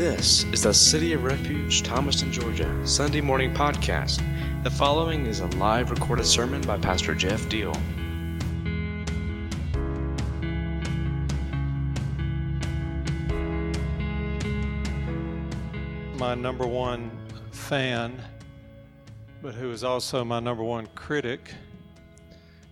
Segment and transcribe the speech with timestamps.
[0.00, 4.22] This is the City of Refuge, Thomaston, Georgia, Sunday morning podcast.
[4.62, 7.74] The following is a live recorded sermon by Pastor Jeff Deel.
[16.16, 17.10] My number one
[17.50, 18.18] fan,
[19.42, 21.52] but who is also my number one critic,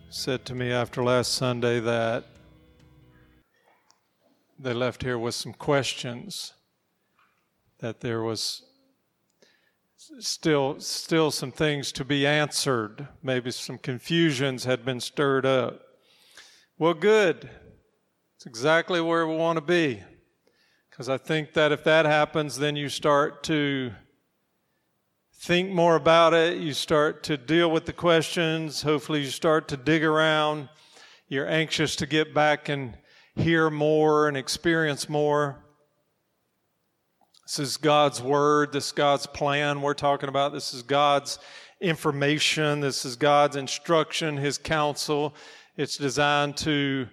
[0.08, 2.24] said to me after last Sunday that
[4.58, 6.54] they left here with some questions
[7.80, 8.62] that there was
[10.20, 13.08] still still some things to be answered.
[13.22, 15.80] Maybe some confusions had been stirred up.
[16.78, 17.48] Well good.
[18.36, 20.02] It's exactly where we want to be.
[20.90, 23.92] Because i think that if that happens then you start to
[25.40, 26.58] think more about it.
[26.58, 28.82] You start to deal with the questions.
[28.82, 30.68] Hopefully you start to dig around.
[31.28, 32.98] You're anxious to get back and
[33.36, 35.64] hear more and experience more
[37.48, 38.72] this is God's word.
[38.72, 40.52] This is God's plan we're talking about.
[40.52, 41.38] This is God's
[41.80, 42.80] information.
[42.80, 45.34] This is God's instruction, His counsel.
[45.74, 47.08] It's designed to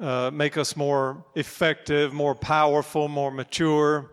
[0.00, 4.10] uh, make us more effective, more powerful, more mature.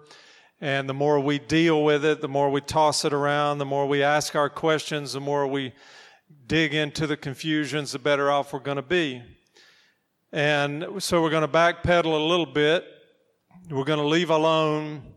[0.62, 3.88] And the more we deal with it, the more we toss it around, the more
[3.88, 5.74] we ask our questions, the more we
[6.46, 9.24] dig into the confusions, the better off we're going to be.
[10.32, 12.86] And so we're going to backpedal a little bit.
[13.72, 15.16] We're going to leave alone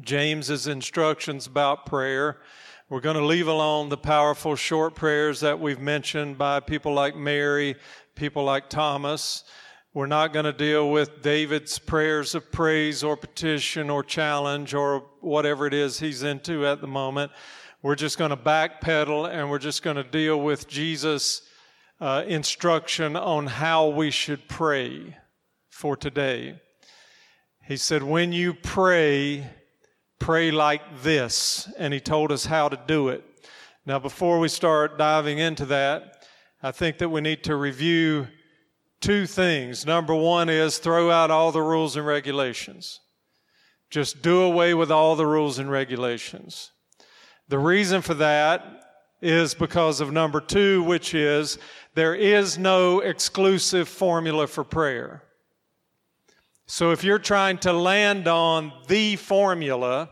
[0.00, 2.38] James's instructions about prayer.
[2.88, 7.14] We're going to leave alone the powerful short prayers that we've mentioned by people like
[7.14, 7.76] Mary,
[8.14, 9.44] people like Thomas.
[9.92, 15.04] We're not going to deal with David's prayers of praise or petition or challenge or
[15.20, 17.32] whatever it is he's into at the moment.
[17.82, 21.42] We're just going to backpedal and we're just going to deal with Jesus'
[22.00, 25.18] uh, instruction on how we should pray
[25.68, 26.60] for today.
[27.66, 29.46] He said, When you pray,
[30.22, 33.24] pray like this, and he told us how to do it.
[33.84, 36.24] Now, before we start diving into that,
[36.62, 38.28] I think that we need to review
[39.00, 39.84] two things.
[39.84, 43.00] Number one is throw out all the rules and regulations.
[43.90, 46.70] Just do away with all the rules and regulations.
[47.48, 48.64] The reason for that
[49.20, 51.58] is because of number two, which is
[51.96, 55.24] there is no exclusive formula for prayer.
[56.74, 60.08] So if you're trying to land on the formula,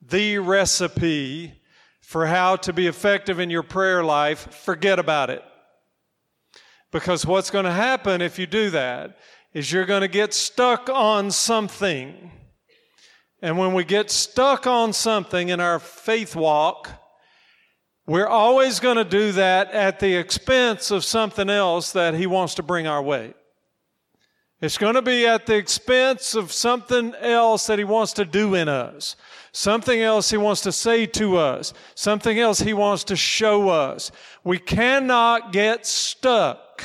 [0.00, 1.52] the recipe
[2.00, 5.44] for how to be effective in your prayer life, forget about it.
[6.90, 9.18] Because what's going to happen if you do that
[9.52, 12.32] is you're going to get stuck on something.
[13.42, 16.88] And when we get stuck on something in our faith walk,
[18.06, 22.54] we're always going to do that at the expense of something else that He wants
[22.54, 23.34] to bring our way.
[24.64, 28.54] It's going to be at the expense of something else that He wants to do
[28.54, 29.14] in us,
[29.52, 34.10] something else He wants to say to us, something else He wants to show us.
[34.42, 36.82] We cannot get stuck.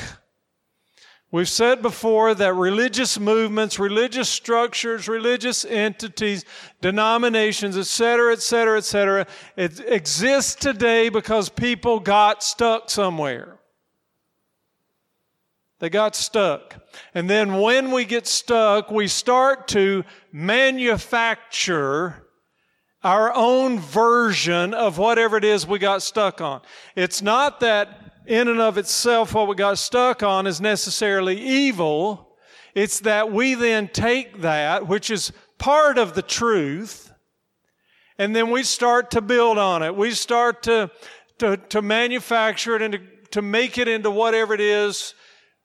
[1.32, 6.44] We've said before that religious movements, religious structures, religious entities,
[6.82, 9.26] denominations, etc., etc., etc.,
[9.56, 13.59] it exists today because people got stuck somewhere.
[15.80, 16.76] They got stuck.
[17.14, 22.26] And then when we get stuck, we start to manufacture
[23.02, 26.60] our own version of whatever it is we got stuck on.
[26.94, 32.36] It's not that in and of itself what we got stuck on is necessarily evil.
[32.74, 37.10] It's that we then take that, which is part of the truth,
[38.18, 39.96] and then we start to build on it.
[39.96, 40.90] We start to,
[41.38, 45.14] to, to manufacture it and to, to make it into whatever it is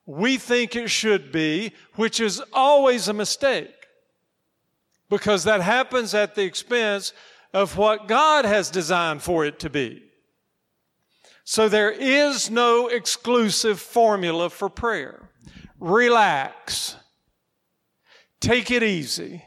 [0.06, 3.74] we think it should be, which is always a mistake.
[5.10, 7.14] Because that happens at the expense
[7.54, 10.04] of what God has designed for it to be.
[11.44, 15.30] So there is no exclusive formula for prayer.
[15.80, 16.96] Relax.
[18.40, 19.44] Take it easy.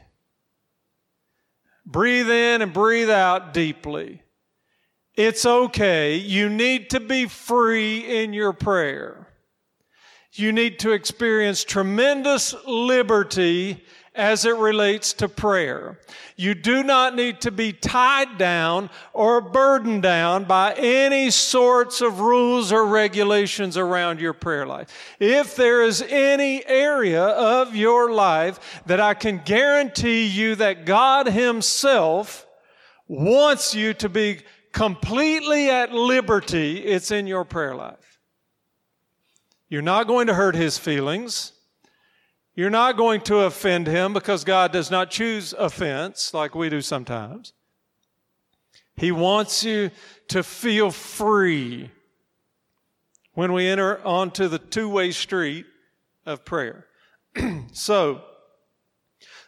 [1.85, 4.21] Breathe in and breathe out deeply.
[5.15, 6.15] It's okay.
[6.15, 9.28] You need to be free in your prayer
[10.33, 13.83] you need to experience tremendous liberty
[14.15, 15.97] as it relates to prayer.
[16.35, 22.19] You do not need to be tied down or burdened down by any sorts of
[22.19, 25.15] rules or regulations around your prayer life.
[25.19, 31.27] If there is any area of your life that I can guarantee you that God
[31.27, 32.45] Himself
[33.07, 34.41] wants you to be
[34.73, 38.18] completely at liberty, it's in your prayer life.
[39.69, 41.53] You're not going to hurt his feelings.
[42.55, 46.81] You're not going to offend him because God does not choose offense like we do
[46.81, 47.53] sometimes.
[48.97, 49.91] He wants you
[50.27, 51.91] to feel free
[53.33, 55.65] when we enter onto the two way street
[56.25, 56.85] of prayer.
[57.71, 58.23] so,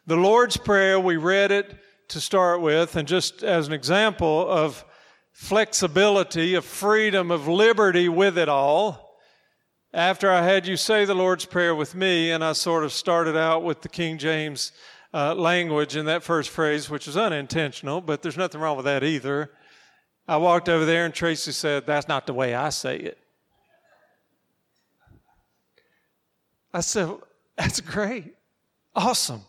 [0.07, 1.77] the Lord's Prayer, we read it
[2.09, 4.85] to start with, and just as an example of
[5.31, 9.10] flexibility, of freedom, of liberty with it all.
[9.93, 13.35] After I had you say the Lord's Prayer with me, and I sort of started
[13.35, 14.71] out with the King James
[15.13, 19.03] uh, language in that first phrase, which was unintentional, but there's nothing wrong with that
[19.03, 19.51] either.
[20.29, 23.17] I walked over there, and Tracy said, That's not the way I say it.
[26.73, 27.13] I said,
[27.57, 28.33] That's great.
[28.95, 29.41] Awesome.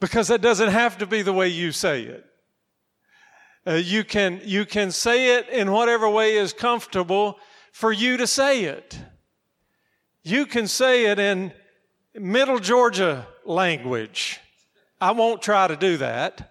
[0.00, 2.26] Because that doesn't have to be the way you say it.
[3.64, 7.38] Uh, you, can, you can say it in whatever way is comfortable
[7.70, 8.98] for you to say it.
[10.24, 11.52] You can say it in
[12.14, 14.40] Middle Georgia language.
[15.00, 16.48] I won't try to do that.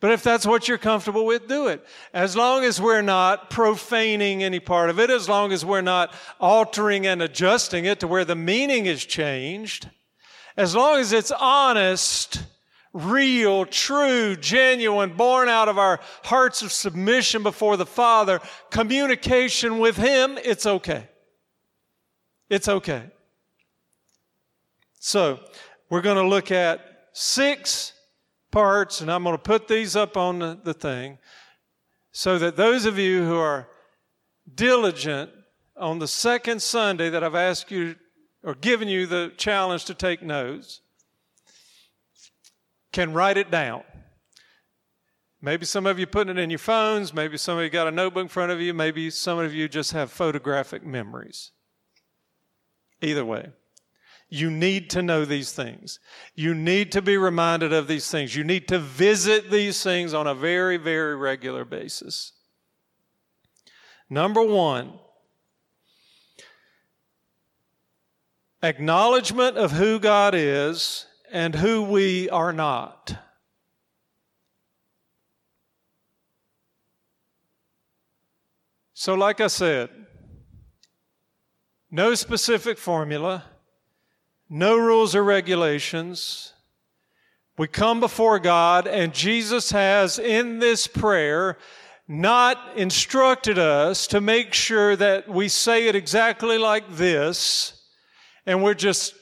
[0.00, 1.84] But if that's what you're comfortable with, do it.
[2.14, 6.14] As long as we're not profaning any part of it, as long as we're not
[6.40, 9.90] altering and adjusting it to where the meaning is changed,
[10.56, 12.42] as long as it's honest
[12.92, 19.96] real, true, genuine, born out of our hearts of submission before the Father, communication with
[19.96, 21.09] Him, it's okay.
[22.50, 23.04] It's okay.
[24.98, 25.38] So,
[25.88, 26.80] we're going to look at
[27.12, 27.94] six
[28.50, 31.18] parts, and I'm going to put these up on the, thing
[32.12, 33.68] so that those of you who are
[34.54, 35.30] diligent
[35.76, 37.96] on the second Sunday that I've asked you
[38.42, 40.80] or given you the challenge to take notes,
[42.92, 43.82] can write it down.
[45.42, 47.90] Maybe some of you putting it in your phones, maybe some of you got a
[47.90, 51.52] notebook in front of you, maybe some of you just have photographic memories.
[53.02, 53.50] Either way,
[54.28, 55.98] you need to know these things.
[56.34, 58.36] You need to be reminded of these things.
[58.36, 62.32] You need to visit these things on a very, very regular basis.
[64.08, 64.98] Number one,
[68.62, 73.16] acknowledgement of who God is and who we are not.
[78.92, 79.88] So, like I said,
[81.90, 83.44] no specific formula,
[84.48, 86.52] no rules or regulations.
[87.58, 91.58] We come before God, and Jesus has in this prayer
[92.08, 97.82] not instructed us to make sure that we say it exactly like this,
[98.46, 99.14] and we're just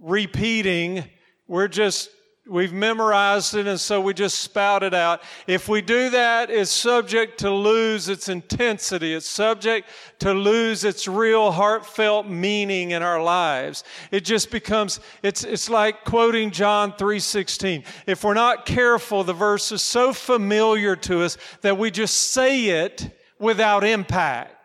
[0.00, 1.04] repeating
[1.48, 2.10] we're just,
[2.48, 5.22] we've memorized it and so we just spout it out.
[5.46, 9.14] If we do that, it's subject to lose its intensity.
[9.14, 9.88] It's subject
[10.20, 13.84] to lose its real heartfelt meaning in our lives.
[14.10, 17.84] It just becomes, it's, it's like quoting John 3.16.
[18.06, 22.66] If we're not careful, the verse is so familiar to us that we just say
[22.66, 24.55] it without impact.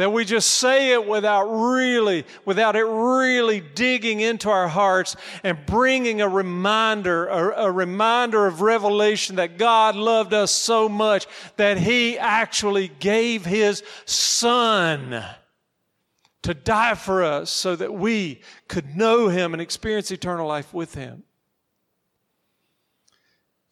[0.00, 5.14] That we just say it without really, without it really digging into our hearts
[5.44, 11.26] and bringing a reminder, a, a, reminder of revelation that God loved us so much
[11.56, 15.22] that He actually gave His Son
[16.44, 20.94] to die for us so that we could know Him and experience eternal life with
[20.94, 21.24] Him.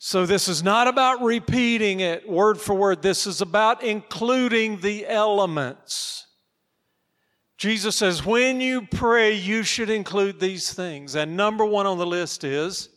[0.00, 3.02] So, this is not about repeating it word for word.
[3.02, 6.26] This is about including the elements.
[7.56, 11.16] Jesus says, when you pray, you should include these things.
[11.16, 12.88] And number one on the list is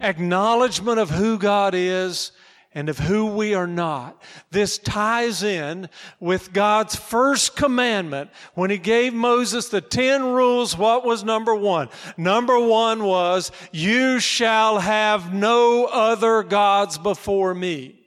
[0.00, 2.32] acknowledgement of who God is
[2.74, 4.20] and of who we are not.
[4.50, 5.88] This ties in
[6.18, 8.30] with God's first commandment.
[8.54, 11.88] When He gave Moses the 10 rules, what was number one?
[12.16, 18.00] Number one was, You shall have no other gods before me.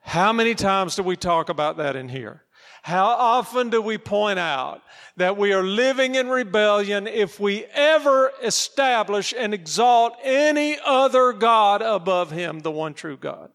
[0.00, 2.42] How many times do we talk about that in here?
[2.82, 4.80] How often do we point out
[5.16, 11.82] that we are living in rebellion if we ever establish and exalt any other God
[11.82, 13.50] above Him, the one true God?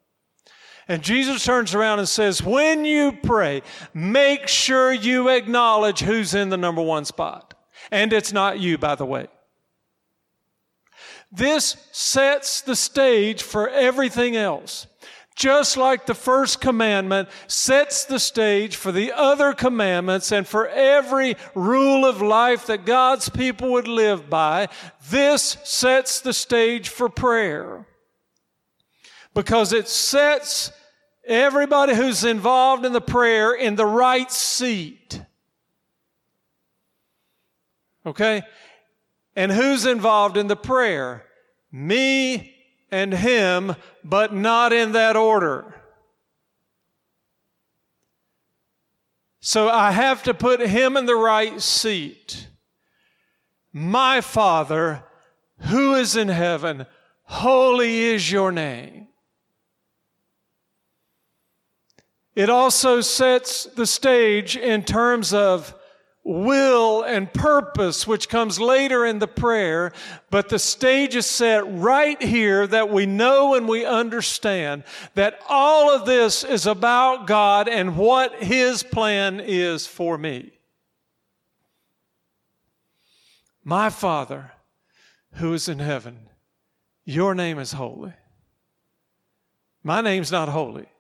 [0.91, 3.62] And Jesus turns around and says, When you pray,
[3.93, 7.53] make sure you acknowledge who's in the number one spot.
[7.91, 9.27] And it's not you, by the way.
[11.31, 14.86] This sets the stage for everything else
[15.33, 21.38] just like the first commandment sets the stage for the other commandments and for every
[21.55, 24.67] rule of life that God's people would live by,
[25.10, 27.88] this sets the stage for prayer.
[29.33, 30.74] Because it sets
[31.25, 35.22] everybody who's involved in the prayer in the right seat.
[38.06, 38.42] Okay?
[39.36, 41.24] And who's involved in the prayer?
[41.72, 42.56] Me
[42.90, 45.75] and him, but not in that order.
[49.40, 52.48] So I have to put him in the right seat.
[53.74, 55.04] My Father,
[55.62, 56.86] who is in heaven,
[57.24, 59.00] holy is your name.
[62.35, 65.75] It also sets the stage in terms of
[66.23, 69.91] will and purpose, which comes later in the prayer,
[70.29, 74.83] but the stage is set right here that we know and we understand
[75.15, 80.51] that all of this is about God and what His plan is for me.
[83.63, 84.51] My Father,
[85.33, 86.29] who is in heaven,
[87.03, 88.13] your name is holy.
[89.83, 90.90] My name's not holy.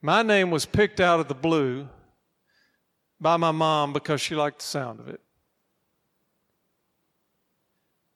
[0.00, 1.88] My name was picked out of the blue
[3.20, 5.20] by my mom because she liked the sound of it.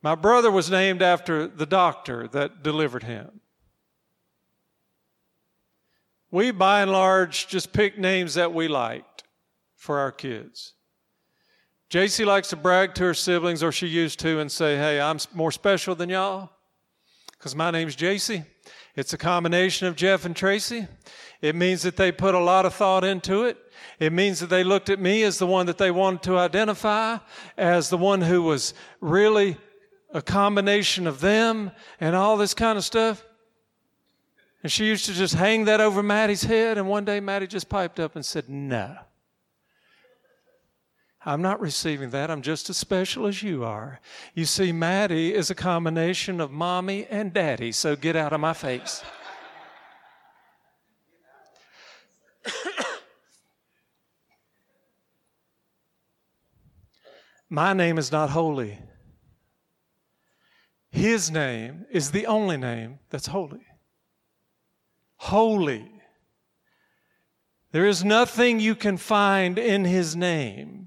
[0.01, 3.41] My brother was named after the doctor that delivered him.
[6.31, 9.25] We, by and large, just picked names that we liked
[9.77, 10.75] for our kids.
[11.91, 15.19] JC likes to brag to her siblings, or she used to, and say, Hey, I'm
[15.35, 16.51] more special than y'all
[17.33, 18.47] because my name's JC.
[18.95, 20.87] It's a combination of Jeff and Tracy.
[21.41, 23.57] It means that they put a lot of thought into it.
[23.99, 27.19] It means that they looked at me as the one that they wanted to identify,
[27.57, 29.57] as the one who was really
[30.13, 33.25] a combination of them and all this kind of stuff.
[34.63, 37.69] And she used to just hang that over Maddie's head, and one day Maddie just
[37.69, 38.97] piped up and said, No.
[41.25, 42.31] I'm not receiving that.
[42.31, 44.01] I'm just as special as you are.
[44.35, 48.53] You see, Maddie is a combination of mommy and daddy, so get out of my
[48.55, 49.05] face.
[57.49, 58.81] My name is not holy.
[60.91, 63.65] His name is the only name that's holy.
[65.17, 65.89] Holy.
[67.71, 70.82] There is nothing you can find in His name.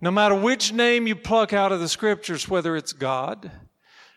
[0.00, 3.50] No matter which name you pluck out of the scriptures, whether it's God,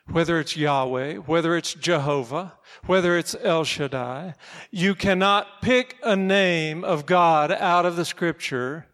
[0.09, 2.53] whether it's Yahweh, whether it's Jehovah,
[2.85, 4.35] whether it's El Shaddai,
[4.71, 8.87] you cannot pick a name of God out of the scripture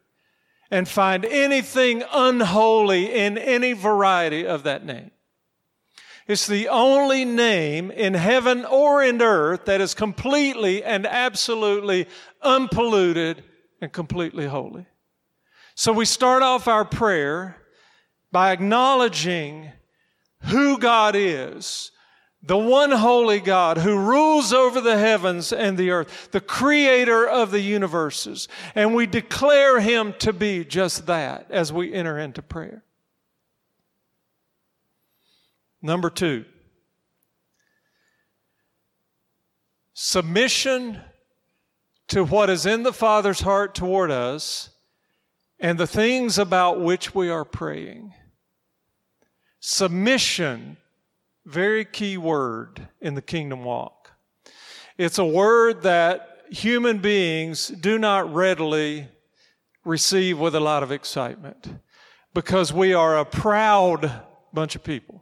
[0.72, 5.12] and find anything unholy in any variety of that name.
[6.28, 12.08] It's the only name in heaven or in earth that is completely and absolutely
[12.42, 13.44] unpolluted
[13.82, 14.88] and completely holy.
[15.76, 17.58] So we start off our prayer
[18.32, 19.72] by acknowledging
[20.42, 21.92] who God is
[22.46, 27.52] the one holy God who rules over the heavens and the earth, the creator of
[27.52, 28.50] the universes.
[28.76, 32.84] And we declare him to be just that as we enter into prayer.
[35.82, 36.44] Number two,
[39.94, 41.00] submission
[42.10, 44.70] to what is in the Father's heart toward us
[45.64, 48.14] and the things about which we are praying.
[49.62, 50.76] Submission
[51.46, 54.12] very key word in the kingdom walk.
[54.98, 59.08] It's a word that human beings do not readily
[59.86, 61.68] receive with a lot of excitement
[62.34, 65.22] because we are a proud bunch of people.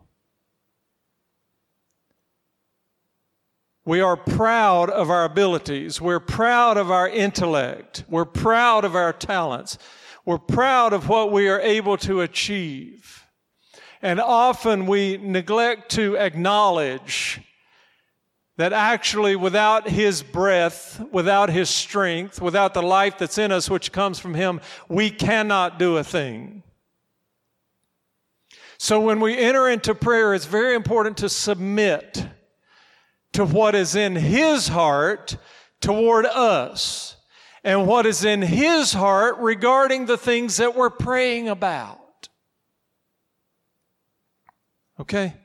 [3.85, 6.01] We are proud of our abilities.
[6.01, 8.05] We're proud of our intellect.
[8.07, 9.77] We're proud of our talents.
[10.25, 13.25] We're proud of what we are able to achieve.
[14.01, 17.41] And often we neglect to acknowledge
[18.57, 23.91] that actually without His breath, without His strength, without the life that's in us, which
[23.91, 26.63] comes from Him, we cannot do a thing.
[28.77, 32.25] So when we enter into prayer, it's very important to submit
[33.33, 35.37] to what is in His heart
[35.79, 37.15] toward us
[37.63, 42.29] and what is in His heart regarding the things that we're praying about.
[44.99, 45.35] Okay?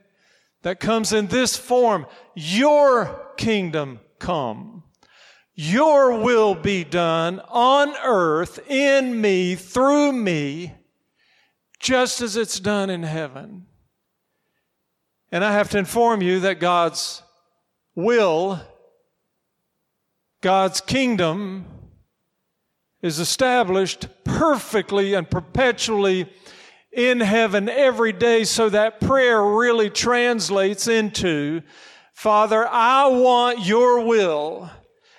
[0.63, 4.85] That comes in this form Your kingdom come.
[5.55, 10.75] Your will be done on earth, in me, through me,
[11.81, 13.67] just as it's done in heaven.
[15.33, 17.23] And I have to inform you that God's
[17.95, 18.61] will,
[20.43, 21.65] God's kingdom,
[23.07, 26.29] is established perfectly and perpetually
[26.93, 31.63] in heaven every day so that prayer really translates into
[32.13, 34.71] Father, I want your will.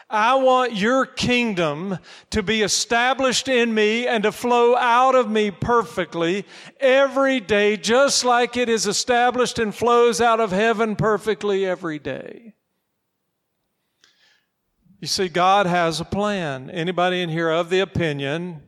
[0.09, 1.99] I want your kingdom
[2.31, 6.45] to be established in me and to flow out of me perfectly
[6.79, 12.53] every day, just like it is established and flows out of heaven perfectly every day.
[14.99, 16.69] You see, God has a plan.
[16.69, 18.63] Anybody in here of the opinion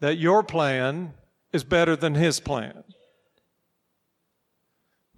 [0.00, 1.14] that your plan
[1.52, 2.84] is better than His plan?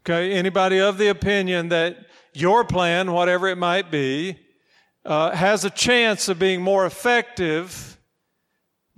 [0.00, 1.98] Okay, anybody of the opinion that
[2.32, 4.38] your plan, whatever it might be,
[5.04, 7.98] uh, has a chance of being more effective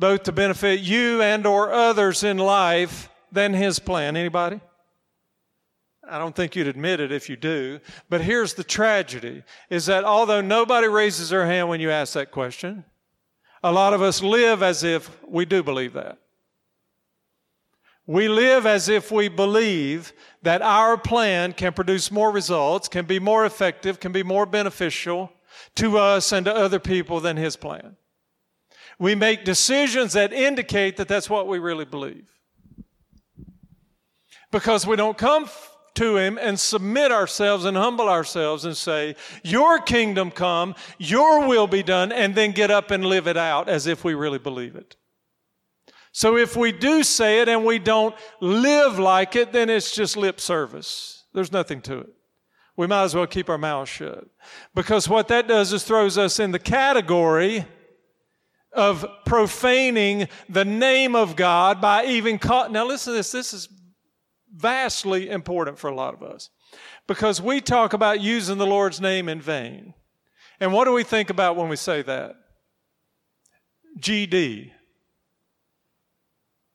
[0.01, 4.59] both to benefit you and or others in life than his plan anybody
[6.11, 10.05] i don't think you'd admit it if you do but here's the tragedy is that
[10.05, 12.85] although nobody raises their hand when you ask that question
[13.63, 16.19] a lot of us live as if we do believe that
[18.11, 20.13] we live as if we believe
[20.43, 25.33] that our plan can produce more results, can be more effective, can be more beneficial
[25.77, 27.97] to us and to other people than His plan.
[28.99, 32.29] We make decisions that indicate that that's what we really believe.
[34.51, 35.49] Because we don't come
[35.95, 41.67] to Him and submit ourselves and humble ourselves and say, Your kingdom come, Your will
[41.67, 44.77] be done, and then get up and live it out as if we really believe
[44.77, 44.97] it.
[46.13, 50.17] So if we do say it and we don't live like it, then it's just
[50.17, 51.25] lip service.
[51.33, 52.15] There's nothing to it
[52.81, 54.25] we might as well keep our mouths shut.
[54.75, 57.67] Because what that does is throws us in the category
[58.73, 62.41] of profaning the name of God by even.
[62.43, 63.33] Now, listen to this.
[63.33, 63.69] This is
[64.55, 66.51] vastly important for a lot of us
[67.07, 69.95] because we talk about using the Lord's name in vain.
[70.61, 72.37] And what do we think about when we say that?
[73.99, 74.71] GD.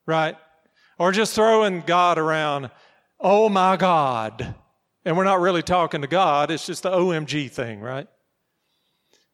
[0.06, 0.36] Right?
[0.98, 2.70] Or just throwing God around.
[3.20, 4.54] Oh my God.
[5.04, 8.08] And we're not really talking to God, it's just the OMG thing, right?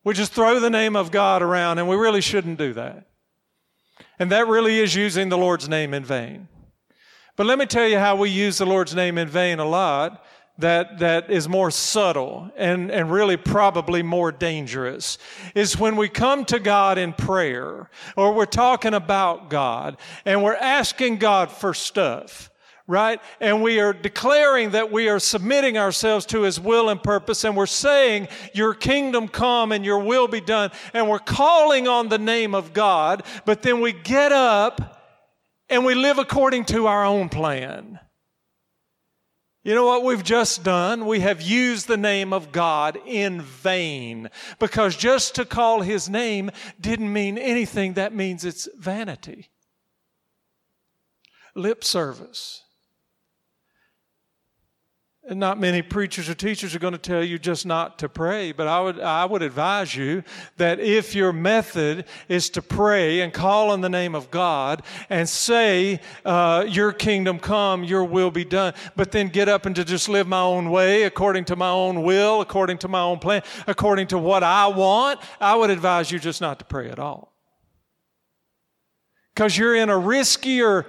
[0.04, 3.06] We just throw the name of God around, and we really shouldn't do that.
[4.18, 6.48] And that really is using the Lord's name in vain.
[7.36, 10.24] But let me tell you how we use the Lord's name in vain a lot
[10.58, 15.16] that, that is more subtle and, and really probably more dangerous
[15.54, 20.54] is when we come to God in prayer or we're talking about God and we're
[20.54, 22.50] asking God for stuff
[22.88, 23.20] right?
[23.40, 27.56] And we are declaring that we are submitting ourselves to His will and purpose, and
[27.56, 30.72] we're saying, Your kingdom come and your will be done.
[30.92, 35.01] And we're calling on the name of God, but then we get up
[35.72, 37.98] and we live according to our own plan.
[39.64, 41.06] You know what we've just done?
[41.06, 46.50] We have used the name of God in vain because just to call His name
[46.78, 47.94] didn't mean anything.
[47.94, 49.50] That means it's vanity,
[51.54, 52.62] lip service.
[55.30, 58.66] Not many preachers or teachers are going to tell you just not to pray, but
[58.66, 60.24] I would, I would advise you
[60.56, 65.28] that if your method is to pray and call on the name of God and
[65.28, 69.84] say, uh, Your kingdom come, your will be done, but then get up and to
[69.84, 73.42] just live my own way according to my own will, according to my own plan,
[73.68, 77.32] according to what I want, I would advise you just not to pray at all.
[79.36, 80.84] Because you're in a riskier,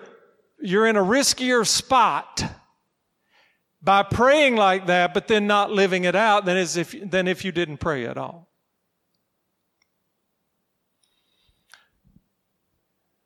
[0.60, 2.44] you're in a riskier spot
[3.84, 7.44] by praying like that, but then not living it out than, as if, than if
[7.44, 8.50] you didn't pray at all.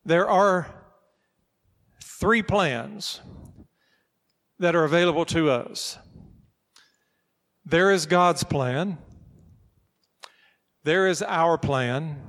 [0.03, 0.73] There are
[2.01, 3.21] three plans
[4.57, 5.99] that are available to us
[7.69, 8.97] there is God's plan,
[10.85, 12.21] there is our plan,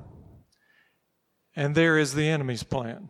[1.55, 3.09] and there is the enemy's plan.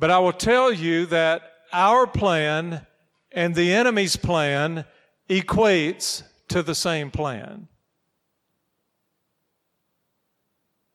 [0.00, 2.84] But I will tell you that our plan
[3.32, 4.84] and the enemy's plan
[5.28, 7.68] equates to the same plan.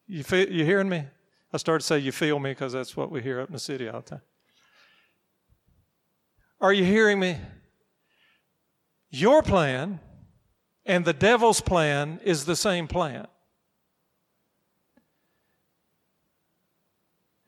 [0.07, 1.03] You, feel, you hearing me?
[1.53, 3.59] I started to say you feel me because that's what we hear up in the
[3.59, 4.21] city all the time.
[6.59, 7.37] Are you hearing me?
[9.09, 9.99] Your plan
[10.85, 13.27] and the devil's plan is the same plan.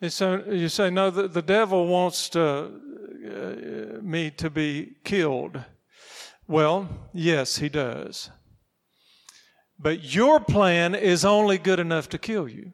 [0.08, 2.72] So you say, no, the, the devil wants to
[3.28, 5.64] uh, me to be killed.
[6.48, 8.30] Well, yes, he does.
[9.80, 12.74] But your plan is only good enough to kill you.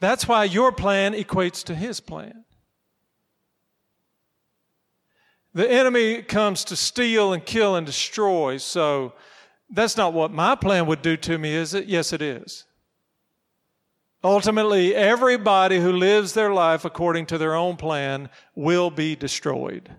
[0.00, 2.44] That's why your plan equates to his plan.
[5.54, 9.14] The enemy comes to steal and kill and destroy, so
[9.68, 11.86] that's not what my plan would do to me, is it?
[11.86, 12.64] Yes, it is.
[14.22, 19.90] Ultimately, everybody who lives their life according to their own plan will be destroyed.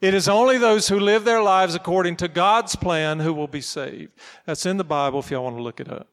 [0.00, 3.60] It is only those who live their lives according to God's plan who will be
[3.60, 4.12] saved.
[4.46, 6.08] That's in the Bible if y'all want to look it up.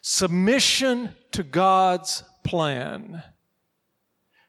[0.00, 3.22] Submission to God's plan.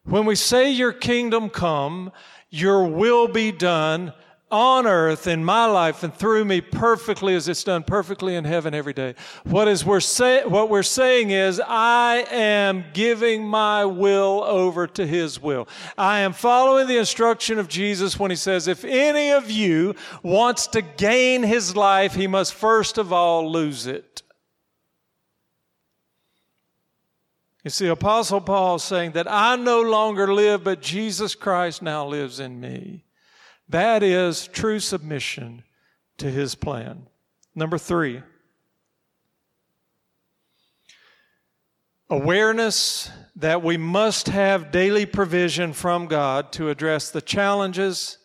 [0.04, 2.12] When we say, Your kingdom come,
[2.50, 4.14] your will be done
[4.52, 8.74] on earth in my life and through me perfectly as it's done perfectly in heaven
[8.74, 9.16] every day.
[9.46, 15.08] What is we're say, what we're saying is I am giving my will over to
[15.08, 15.68] his will.
[15.98, 20.68] I am following the instruction of Jesus when he says if any of you wants
[20.68, 24.22] to gain his life, he must first of all lose it.
[27.64, 32.40] You see, Apostle Paul saying that I no longer live, but Jesus Christ now lives
[32.40, 33.04] in me.
[33.72, 35.64] That is true submission
[36.18, 37.08] to his plan.
[37.56, 38.22] Number three,
[42.10, 48.18] awareness that we must have daily provision from God to address the challenges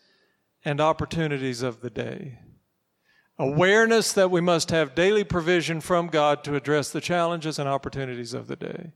[0.64, 2.40] and opportunities of the day.
[3.38, 8.34] Awareness that we must have daily provision from God to address the challenges and opportunities
[8.34, 8.94] of the day.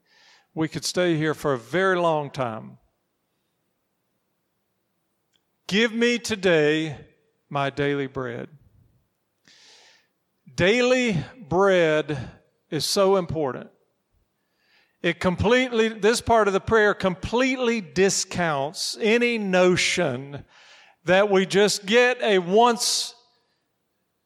[0.53, 2.80] We could stay here for a very long time
[5.71, 6.97] Give me today
[7.49, 8.49] my daily bread.
[10.57, 11.17] Daily
[11.49, 12.19] bread
[12.71, 13.71] is so important.
[15.01, 20.45] It completely, this part of the prayer completely discounts any notion
[21.05, 23.15] that we just get a once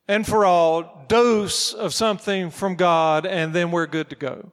[0.08, 4.50] and for all dose of something from God and then we're good to go.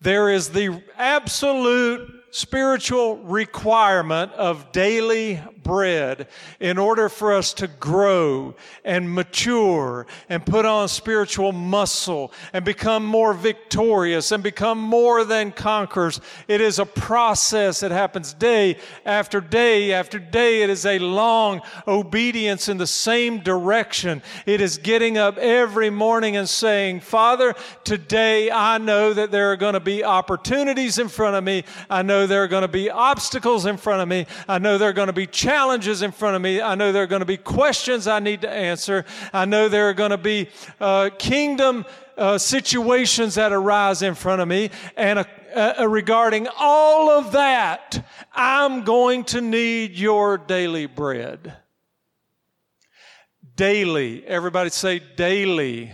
[0.00, 6.26] There is the absolute spiritual requirement of daily bread
[6.60, 13.04] in order for us to grow and mature and put on spiritual muscle and become
[13.04, 16.20] more victorious and become more than conquerors.
[16.48, 20.62] It is a process that happens day after day after day.
[20.62, 24.22] It is a long obedience in the same direction.
[24.46, 29.56] It is getting up every morning and saying, Father, today I know that there are
[29.56, 31.64] going to be opportunities in front of me.
[31.88, 34.26] I know there are going to be obstacles in front of me.
[34.48, 36.62] I know there are going to be challenges challenges in front of me.
[36.62, 39.04] I know there are going to be questions I need to answer.
[39.34, 40.48] I know there are going to be
[40.80, 41.84] uh, kingdom
[42.16, 44.70] uh, situations that arise in front of me.
[44.96, 51.54] And uh, uh, regarding all of that, I'm going to need your daily bread.
[53.54, 54.26] Daily.
[54.26, 55.92] Everybody say daily.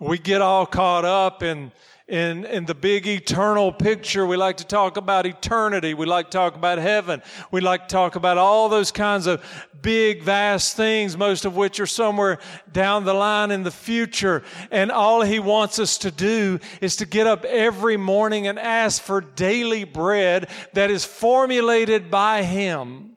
[0.00, 1.72] We get all caught up in
[2.08, 4.24] in, in the big eternal picture.
[4.24, 5.92] We like to talk about eternity.
[5.92, 7.20] We like to talk about heaven.
[7.50, 9.44] We like to talk about all those kinds of
[9.82, 12.38] big, vast things, most of which are somewhere
[12.70, 14.44] down the line in the future.
[14.70, 19.02] And all he wants us to do is to get up every morning and ask
[19.02, 23.16] for daily bread that is formulated by him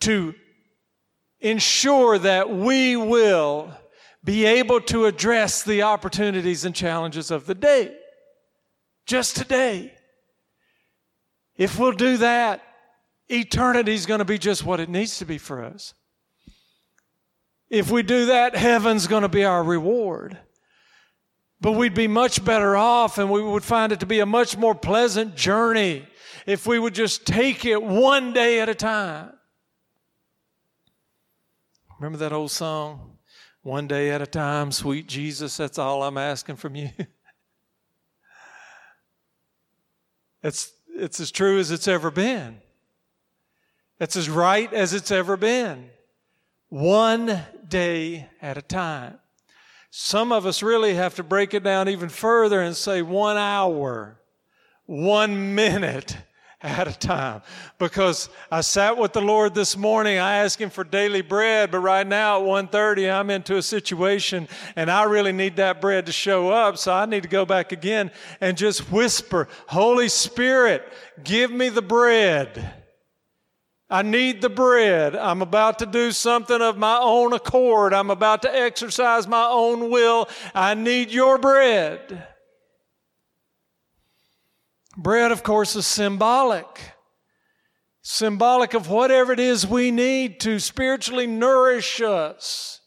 [0.00, 0.34] to
[1.40, 3.72] ensure that we will
[4.24, 7.96] be able to address the opportunities and challenges of the day.
[9.06, 9.92] Just today.
[11.56, 12.62] If we'll do that,
[13.28, 15.94] eternity is going to be just what it needs to be for us.
[17.70, 20.38] If we do that, heaven's going to be our reward.
[21.60, 24.56] But we'd be much better off and we would find it to be a much
[24.56, 26.06] more pleasant journey
[26.46, 29.32] if we would just take it one day at a time.
[31.98, 33.17] Remember that old song?
[33.62, 36.90] One day at a time, sweet Jesus, that's all I'm asking from you.
[40.42, 42.58] it's, it's as true as it's ever been.
[44.00, 45.90] It's as right as it's ever been.
[46.68, 49.18] One day at a time.
[49.90, 54.20] Some of us really have to break it down even further and say one hour,
[54.86, 56.16] one minute,
[56.60, 57.40] at a time
[57.78, 60.18] because I sat with the Lord this morning.
[60.18, 64.48] I asked him for daily bread, but right now at 1:30 I'm into a situation
[64.74, 67.70] and I really need that bread to show up, so I need to go back
[67.70, 70.82] again and just whisper, "Holy Spirit,
[71.22, 72.74] give me the bread."
[73.90, 75.16] I need the bread.
[75.16, 77.94] I'm about to do something of my own accord.
[77.94, 80.28] I'm about to exercise my own will.
[80.54, 82.26] I need your bread.
[85.00, 86.66] Bread, of course, is symbolic.
[88.02, 92.80] Symbolic of whatever it is we need to spiritually nourish us,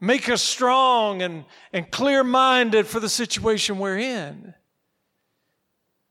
[0.00, 4.54] make us strong and, and clear minded for the situation we're in.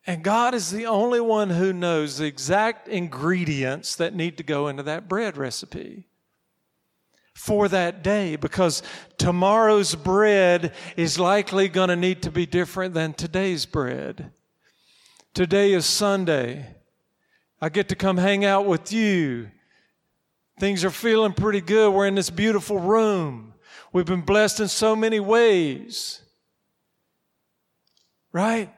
[0.06, 4.67] And God is the only one who knows the exact ingredients that need to go
[4.67, 6.10] into that bread recipe.
[7.34, 8.84] for that day because
[9.17, 14.32] tomorrow's bread is likely going to need to be different than today's bread.
[15.34, 16.76] Today is Sunday.
[17.62, 19.50] I get to come hang out with you.
[20.60, 21.94] Things are feeling pretty good.
[21.94, 23.54] We're in this beautiful room.
[23.94, 26.22] We've been blessed in so many ways.
[28.34, 28.74] Right?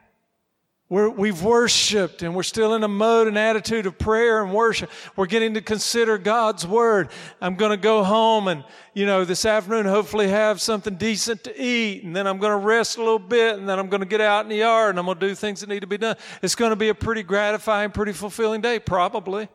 [0.89, 4.91] We have worshiped and we're still in a mode and attitude of prayer and worship.
[5.15, 7.09] We're getting to consider God's word.
[7.41, 11.61] I'm going to go home and, you know, this afternoon hopefully have something decent to
[11.61, 14.07] eat and then I'm going to rest a little bit and then I'm going to
[14.07, 15.97] get out in the yard and I'm going to do things that need to be
[15.97, 16.15] done.
[16.43, 19.49] It's going to be a pretty gratifying, pretty fulfilling day, probably.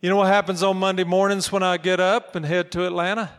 [0.00, 3.30] You know what happens on Monday mornings when I get up and head to Atlanta?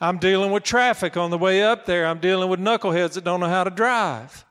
[0.00, 2.06] I'm dealing with traffic on the way up there.
[2.06, 4.44] I'm dealing with knuckleheads that don't know how to drive.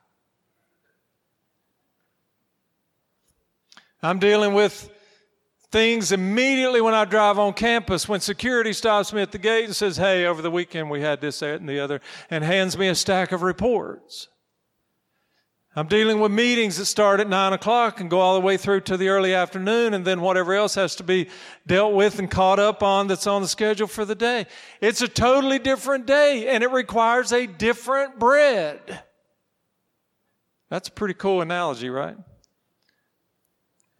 [4.03, 4.89] I'm dealing with
[5.71, 9.75] things immediately when I drive on campus when security stops me at the gate and
[9.75, 12.89] says, Hey, over the weekend we had this, that, and the other, and hands me
[12.89, 14.27] a stack of reports.
[15.75, 18.81] I'm dealing with meetings that start at nine o'clock and go all the way through
[18.81, 21.29] to the early afternoon, and then whatever else has to be
[21.65, 24.45] dealt with and caught up on that's on the schedule for the day.
[24.81, 29.01] It's a totally different day, and it requires a different bread.
[30.69, 32.17] That's a pretty cool analogy, right?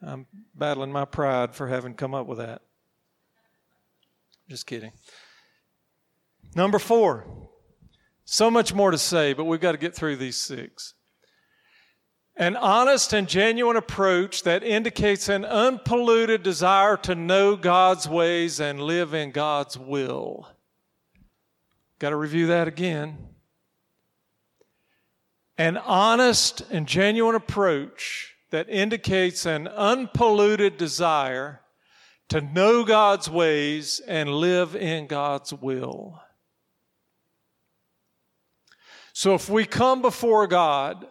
[0.06, 2.62] I'm battling my pride for having come up with that.
[4.50, 4.92] Just kidding.
[6.56, 7.26] Number four.
[8.26, 10.94] So much more to say, but we've got to get through these six.
[12.36, 18.80] An honest and genuine approach that indicates an unpolluted desire to know God's ways and
[18.80, 20.48] live in God's will.
[22.00, 23.18] Got to review that again.
[25.58, 31.60] An honest and genuine approach that indicates an unpolluted desire
[32.30, 36.22] to know God's ways and live in God's will.
[39.12, 41.08] So if we come before God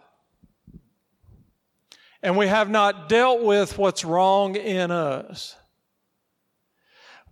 [2.21, 5.57] and we have not dealt with what's wrong in us,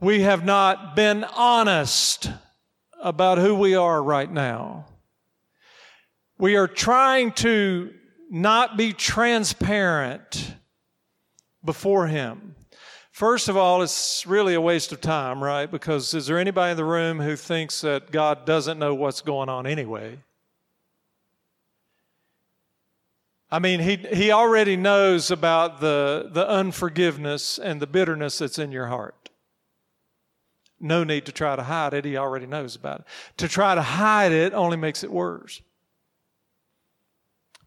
[0.02, 2.30] we have not been honest
[3.02, 4.88] about who we are right now.
[6.38, 7.94] We are trying to
[8.32, 10.56] not be transparent
[11.64, 12.56] before Him.
[13.12, 15.70] First of all, it's really a waste of time, right?
[15.70, 19.50] Because is there anybody in the room who thinks that God doesn't know what's going
[19.50, 20.18] on anyway?
[23.52, 28.72] I mean, he, he already knows about the, the unforgiveness and the bitterness that's in
[28.72, 29.30] your heart.
[30.80, 32.06] No need to try to hide it.
[32.06, 33.06] He already knows about it.
[33.38, 35.62] To try to hide it only makes it worse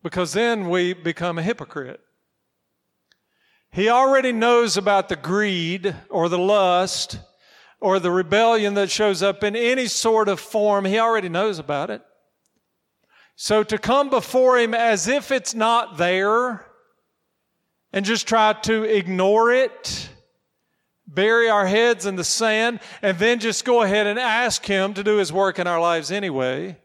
[0.04, 1.98] because then we become a hypocrite.
[3.72, 7.18] He already knows about the greed or the lust
[7.80, 10.84] or the rebellion that shows up in any sort of form.
[10.84, 12.02] He already knows about it.
[13.34, 16.66] So to come before Him as if it's not there
[17.90, 20.10] and just try to ignore it,
[21.06, 25.02] bury our heads in the sand, and then just go ahead and ask Him to
[25.02, 26.76] do His work in our lives anyway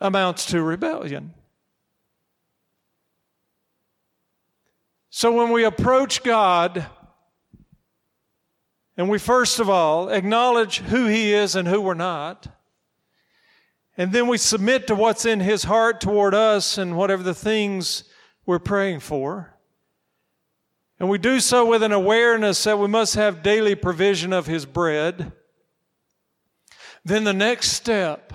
[0.00, 1.34] amounts to rebellion.
[5.10, 6.86] So when we approach God,
[8.96, 12.46] and we first of all acknowledge who He is and who we're not,
[13.96, 18.04] and then we submit to what's in His heart toward us and whatever the things
[18.46, 19.54] we're praying for.
[20.98, 24.64] And we do so with an awareness that we must have daily provision of His
[24.64, 25.32] bread.
[27.04, 28.32] Then the next step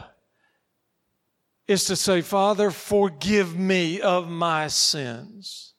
[1.68, 5.74] is to say, Father, forgive me of my sins.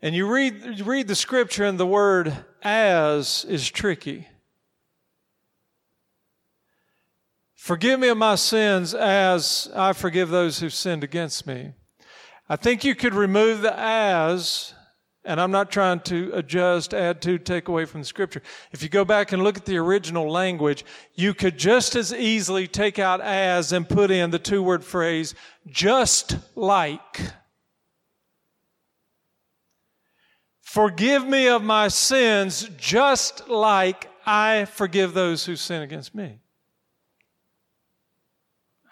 [0.00, 4.28] And you read, you read the scripture, and the word as is tricky.
[7.54, 11.72] Forgive me of my sins as I forgive those who've sinned against me.
[12.48, 14.72] I think you could remove the as
[15.26, 18.42] and I'm not trying to adjust, add to, take away from the scripture.
[18.70, 20.84] If you go back and look at the original language,
[21.16, 25.34] you could just as easily take out as and put in the two word phrase,
[25.66, 27.20] just like.
[30.60, 36.38] Forgive me of my sins, just like I forgive those who sin against me.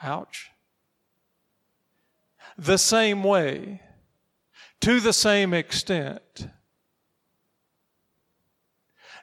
[0.03, 0.51] Ouch.
[2.59, 3.81] The same way
[4.85, 6.49] to the same extent.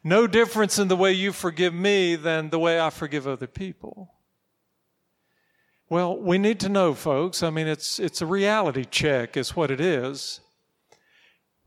[0.03, 4.15] No difference in the way you forgive me than the way I forgive other people.
[5.87, 7.43] Well, we need to know, folks.
[7.43, 10.39] I mean, it's, it's a reality check, is what it is.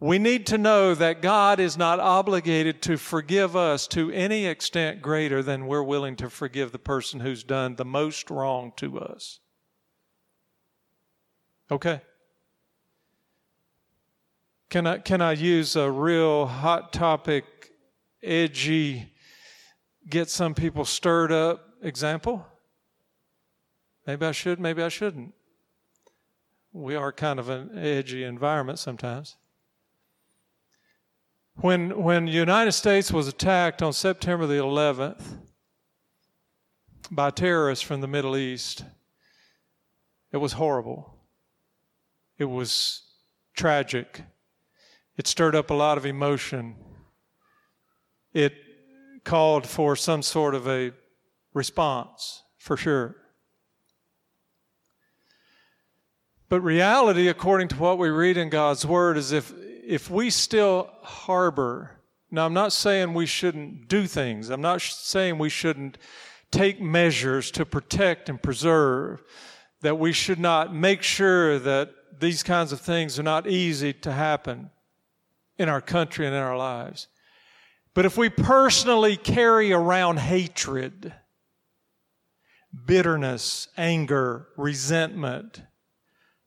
[0.00, 5.02] we need to know that God is not obligated to forgive us to any extent
[5.02, 9.38] greater than we're willing to forgive the person who's done the most wrong to us.
[11.70, 12.00] Okay?
[14.74, 17.44] Can I, can I use a real hot topic,
[18.20, 19.08] edgy,
[20.10, 22.44] get some people stirred up example?
[24.04, 25.32] Maybe I should, maybe I shouldn't.
[26.72, 29.36] We are kind of an edgy environment sometimes.
[31.54, 35.22] When, when the United States was attacked on September the 11th
[37.12, 38.84] by terrorists from the Middle East,
[40.32, 41.14] it was horrible.
[42.38, 43.02] It was
[43.54, 44.24] tragic.
[45.16, 46.74] It stirred up a lot of emotion.
[48.32, 48.54] It
[49.22, 50.92] called for some sort of a
[51.52, 53.16] response, for sure.
[56.48, 60.90] But reality, according to what we read in God's Word, is if, if we still
[61.02, 61.92] harbor,
[62.30, 65.96] now I'm not saying we shouldn't do things, I'm not saying we shouldn't
[66.50, 69.22] take measures to protect and preserve,
[69.80, 74.12] that we should not make sure that these kinds of things are not easy to
[74.12, 74.70] happen
[75.58, 77.08] in our country and in our lives.
[77.94, 81.14] But if we personally carry around hatred,
[82.86, 85.62] bitterness, anger, resentment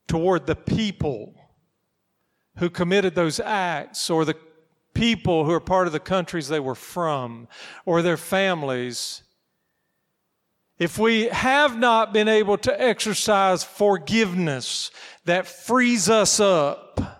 [0.08, 1.36] toward the people
[2.58, 4.36] who committed those acts or the
[4.94, 7.48] people who are part of the countries they were from
[7.86, 9.24] or their families,
[10.80, 14.92] if we have not been able to exercise forgiveness
[15.26, 17.17] that frees us up,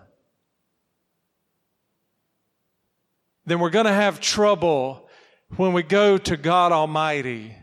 [3.48, 5.08] then we're going to have trouble
[5.56, 7.56] when we go to God Almighty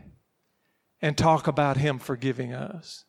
[1.00, 3.04] and talk about Him forgiving us.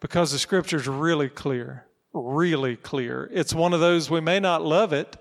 [0.00, 3.30] Because the scripture's really clear, really clear.
[3.32, 5.16] It's one of those we may not love it,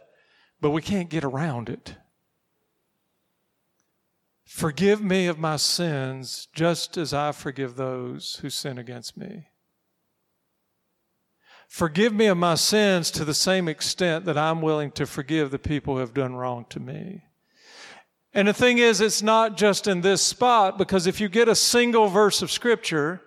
[0.61, 1.95] but we can't get around it.
[4.45, 9.47] Forgive me of my sins just as I forgive those who sin against me.
[11.67, 15.59] Forgive me of my sins to the same extent that I'm willing to forgive the
[15.59, 17.23] people who have done wrong to me.
[18.33, 21.55] And the thing is, it's not just in this spot, because if you get a
[21.55, 23.21] single verse of Scripture,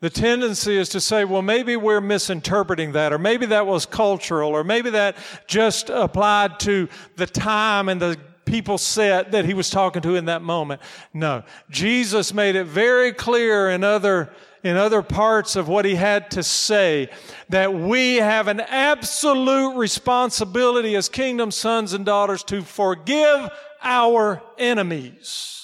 [0.00, 4.50] the tendency is to say, well, maybe we're misinterpreting that, or maybe that was cultural,
[4.50, 9.70] or maybe that just applied to the time and the people set that he was
[9.70, 10.80] talking to in that moment.
[11.14, 11.42] No.
[11.70, 16.42] Jesus made it very clear in other in other parts of what he had to
[16.42, 17.08] say
[17.48, 23.48] that we have an absolute responsibility as kingdom sons and daughters to forgive
[23.82, 25.60] our enemies.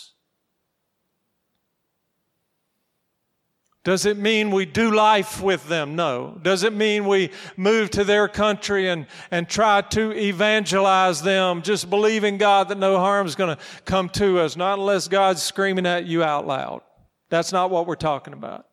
[3.87, 5.95] Does it mean we do life with them?
[5.95, 6.41] No.
[6.43, 11.89] Does it mean we move to their country and, and try to evangelize them, just
[11.89, 15.87] believing God that no harm is going to come to us, not unless God's screaming
[15.87, 16.81] at you out loud?
[17.29, 18.67] That's not what we're talking about.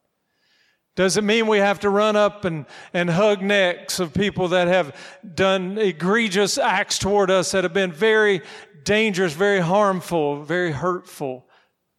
[0.95, 4.67] Does it mean we have to run up and, and hug necks of people that
[4.67, 4.95] have
[5.34, 8.41] done egregious acts toward us that have been very
[8.84, 11.47] dangerous, very harmful, very hurtful?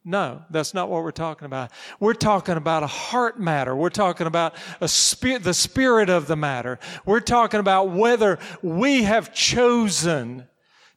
[0.07, 1.71] No, that's not what we're talking about.
[1.99, 3.75] We're talking about a heart matter.
[3.75, 6.79] We're talking about a the spirit of the matter.
[7.05, 10.47] We're talking about whether we have chosen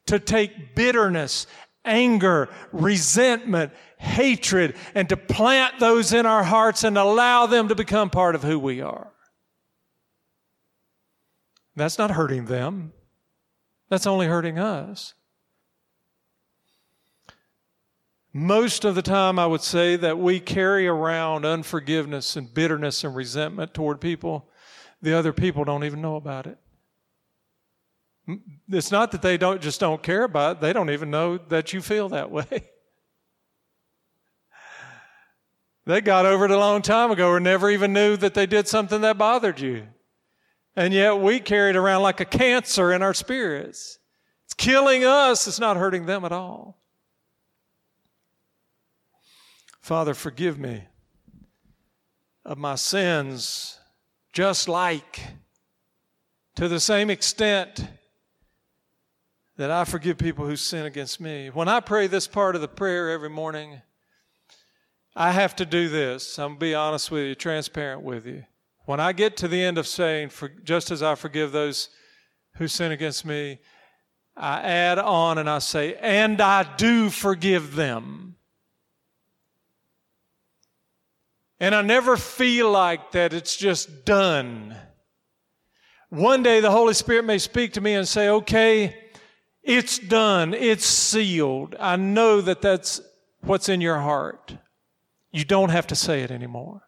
[0.05, 1.47] to take bitterness,
[1.83, 8.09] anger, resentment, hatred, and to plant those in our hearts and allow them to become
[8.09, 9.11] part of who we are.
[11.75, 12.93] That's not hurting them.
[13.89, 15.13] That's only hurting us.
[18.31, 23.15] Most of the time, I would say that we carry around unforgiveness and bitterness and
[23.15, 24.49] resentment toward people.
[25.01, 26.57] The other people don't even know about it.
[28.69, 31.73] It's not that they don't just don't care about it, they don't even know that
[31.73, 32.69] you feel that way.
[35.85, 38.67] They got over it a long time ago or never even knew that they did
[38.67, 39.87] something that bothered you.
[40.75, 43.99] And yet we carry it around like a cancer in our spirits.
[44.45, 46.79] It's killing us, it's not hurting them at all.
[49.81, 50.83] Father, forgive me
[52.45, 53.79] of my sins,
[54.33, 55.19] just like
[56.55, 57.87] to the same extent
[59.57, 61.49] that I forgive people who sin against me.
[61.49, 63.81] When I pray this part of the prayer every morning,
[65.19, 66.39] I have to do this.
[66.39, 68.45] I'm going to be honest with you, transparent with you.
[68.85, 71.89] When I get to the end of saying, for, just as I forgive those
[72.55, 73.59] who sin against me,
[74.37, 78.37] I add on and I say, and I do forgive them.
[81.59, 84.73] And I never feel like that it's just done.
[86.07, 88.95] One day the Holy Spirit may speak to me and say, okay,
[89.63, 90.53] it's done.
[90.53, 91.75] It's sealed.
[91.77, 93.01] I know that that's
[93.41, 94.55] what's in your heart.
[95.31, 96.81] You don't have to say it anymore.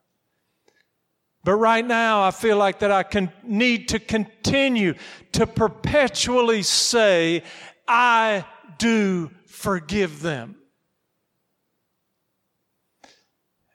[1.43, 4.93] But right now, I feel like that I can need to continue
[5.31, 7.43] to perpetually say,
[7.87, 8.45] I
[8.77, 10.55] do forgive them.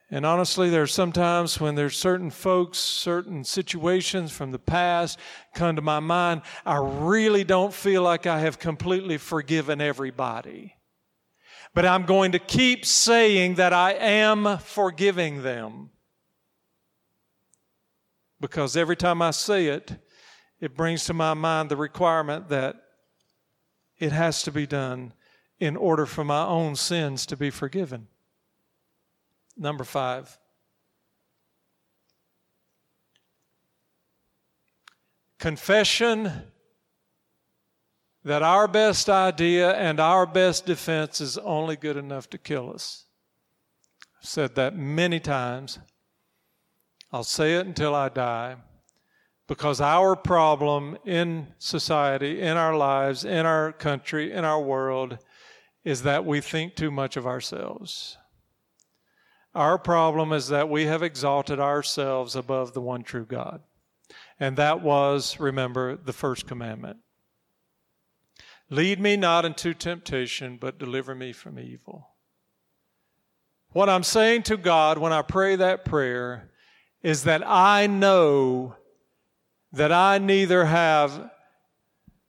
[0.08, 5.18] And honestly, there are sometimes when there's certain folks, certain situations from the past
[5.52, 10.75] come to my mind, I really don't feel like I have completely forgiven everybody.
[11.76, 15.90] But I'm going to keep saying that I am forgiving them.
[18.40, 19.92] Because every time I say it,
[20.58, 22.76] it brings to my mind the requirement that
[23.98, 25.12] it has to be done
[25.60, 28.08] in order for my own sins to be forgiven.
[29.54, 30.38] Number five.
[35.38, 36.32] Confession
[38.26, 43.04] that our best idea and our best defense is only good enough to kill us.
[44.20, 45.78] I've said that many times.
[47.12, 48.56] I'll say it until I die
[49.46, 55.18] because our problem in society, in our lives, in our country, in our world
[55.84, 58.18] is that we think too much of ourselves.
[59.54, 63.60] Our problem is that we have exalted ourselves above the one true God.
[64.40, 66.98] And that was, remember, the first commandment.
[68.68, 72.08] Lead me not into temptation, but deliver me from evil.
[73.70, 76.50] What I'm saying to God when I pray that prayer
[77.02, 78.74] is that I know
[79.72, 81.30] that I neither have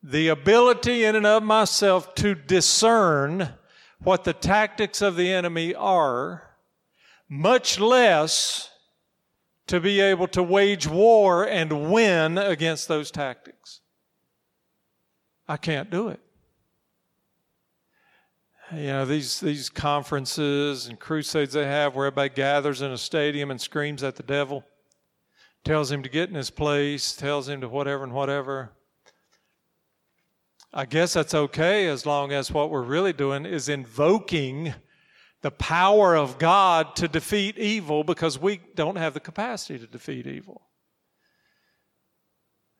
[0.03, 3.53] the ability in and of myself to discern
[3.99, 6.43] what the tactics of the enemy are
[7.27, 8.69] much less
[9.67, 13.81] to be able to wage war and win against those tactics.
[15.47, 16.19] I can't do it.
[18.75, 23.49] You know, these, these conferences and crusades they have where everybody gathers in a stadium
[23.49, 24.65] and screams at the devil,
[25.63, 28.73] tells him to get in his place, tells him to whatever and whatever.
[30.73, 34.73] I guess that's okay as long as what we're really doing is invoking
[35.41, 40.27] the power of God to defeat evil because we don't have the capacity to defeat
[40.27, 40.63] evil.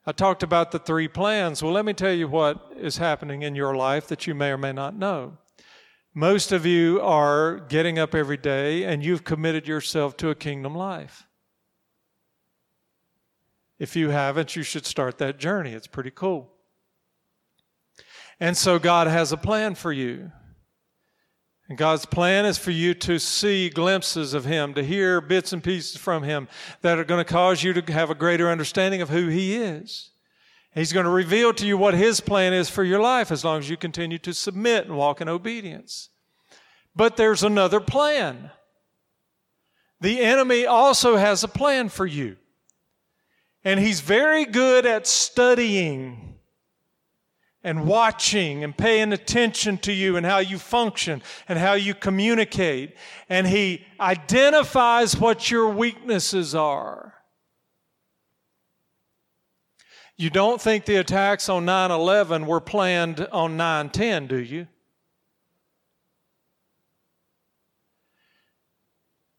[0.04, 1.62] I talked about the three plans.
[1.62, 4.58] Well, let me tell you what is happening in your life that you may or
[4.58, 5.38] may not know.
[6.18, 10.74] Most of you are getting up every day and you've committed yourself to a kingdom
[10.74, 11.28] life.
[13.78, 15.74] If you haven't, you should start that journey.
[15.74, 16.50] It's pretty cool.
[18.40, 20.32] And so God has a plan for you.
[21.68, 25.62] And God's plan is for you to see glimpses of Him, to hear bits and
[25.62, 26.48] pieces from Him
[26.80, 30.10] that are going to cause you to have a greater understanding of who He is.
[30.74, 33.58] He's going to reveal to you what His plan is for your life as long
[33.58, 36.10] as you continue to submit and walk in obedience.
[36.94, 38.50] But there's another plan.
[40.00, 42.36] The enemy also has a plan for you.
[43.64, 46.28] And he's very good at studying
[47.64, 52.96] and watching and paying attention to you and how you function and how you communicate.
[53.28, 57.14] And He identifies what your weaknesses are.
[60.18, 64.66] You don't think the attacks on 9 11 were planned on 9 10, do you?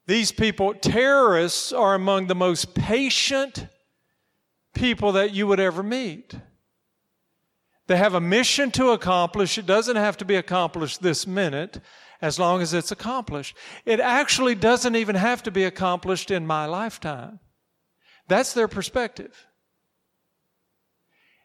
[0.08, 3.68] These people, terrorists, are among the most patient
[4.74, 6.34] people that you would ever meet.
[7.88, 9.58] They have a mission to accomplish.
[9.58, 11.82] It doesn't have to be accomplished this minute
[12.22, 13.58] as long as it's accomplished.
[13.86, 17.40] It actually doesn't even have to be accomplished in my lifetime.
[18.28, 19.49] That's their perspective.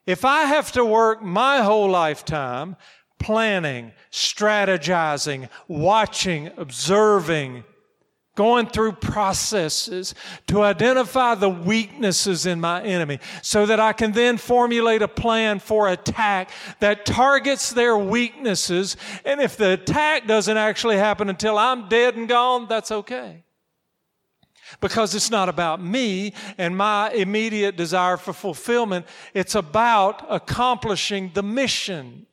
[0.06, 2.76] If I have to work my whole lifetime
[3.18, 7.64] planning, strategizing, watching, observing,
[8.34, 10.14] going through processes
[10.48, 15.60] to identify the weaknesses in my enemy so that I can then formulate a plan
[15.60, 16.50] for attack
[16.80, 18.96] that targets their weaknesses.
[19.24, 23.44] And if the attack doesn't actually happen until I'm dead and gone, that's okay.
[24.80, 29.06] Because it's not about me and my immediate desire for fulfillment.
[29.32, 32.26] It's about accomplishing the mission.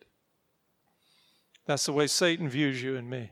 [1.66, 3.32] That's the way Satan views you and me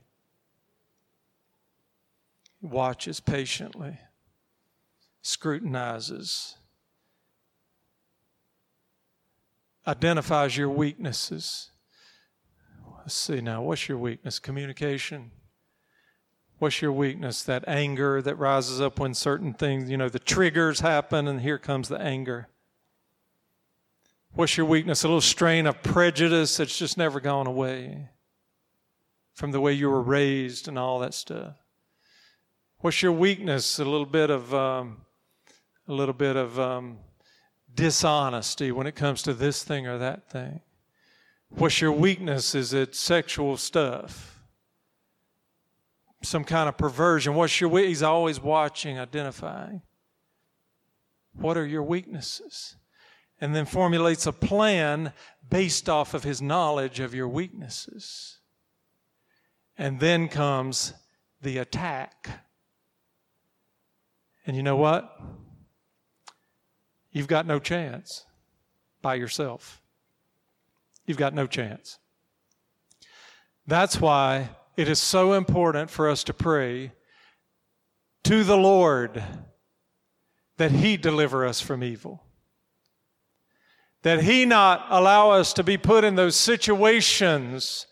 [2.62, 3.98] He watches patiently,
[5.22, 6.56] scrutinizes,
[9.88, 11.72] identifies your weaknesses.
[13.00, 14.40] Let's see now, what's your weakness?
[14.40, 15.32] Communication.
[16.60, 17.42] What's your weakness?
[17.44, 21.58] That anger that rises up when certain things, you know, the triggers happen, and here
[21.58, 22.50] comes the anger.
[24.34, 25.04] What's your weakness?
[25.04, 28.10] A little strain of prejudice that's just never gone away
[29.34, 31.56] from the way you were raised and all that stuff.
[32.80, 33.80] What's your weakness?
[33.80, 34.98] A little bit of um,
[35.88, 37.00] a little bit of um,
[37.74, 40.60] dishonesty when it comes to this thing or that thing.
[41.50, 42.54] What's your weakness?
[42.54, 44.39] Is it sexual stuff?
[46.22, 47.36] Some kind of perversion?
[47.36, 49.82] What's your He's always watching, identifying.
[51.34, 52.76] What are your weaknesses?
[53.40, 55.14] And then formulates a plan
[55.50, 58.40] based off of his knowledge of your weaknesses.
[59.78, 60.94] And then comes
[61.42, 62.30] the attack.
[64.46, 65.18] And you know what?
[67.12, 68.26] You've got no chance
[69.02, 69.82] by yourself.
[71.06, 71.98] You've got no chance.
[73.66, 74.50] That's why
[74.80, 76.94] it is so important for us to pray
[78.24, 79.22] to the Lord
[80.56, 82.24] that He deliver us from evil.
[84.04, 87.88] That He not allow us to be put in those situations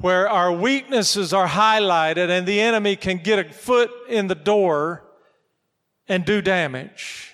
[0.00, 5.02] where our weaknesses are highlighted and the enemy can get a foot in the door
[6.06, 7.32] and do damage.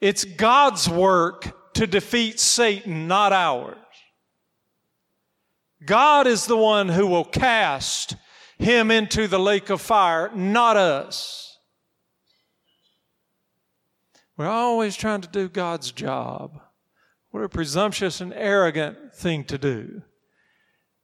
[0.00, 3.76] It's God's work to defeat Satan, not ours.
[5.84, 8.16] God is the one who will cast
[8.58, 11.58] him into the lake of fire, not us.
[14.36, 16.60] We're always trying to do God's job.
[17.30, 20.02] What a presumptuous and arrogant thing to do.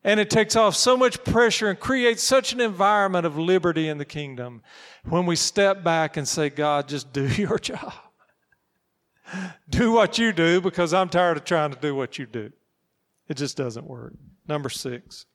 [0.05, 3.99] And it takes off so much pressure and creates such an environment of liberty in
[3.99, 4.63] the kingdom
[5.05, 7.93] when we step back and say, God, just do your job
[9.69, 12.51] do what you do because I'm tired of trying to do what you do.
[13.29, 14.15] It just doesn't work.
[14.49, 15.27] Number six,